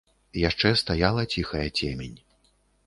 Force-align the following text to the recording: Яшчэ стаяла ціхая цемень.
Яшчэ 0.49 0.71
стаяла 0.83 1.27
ціхая 1.35 1.65
цемень. 1.79 2.17